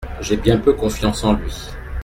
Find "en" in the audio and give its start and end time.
1.23-1.33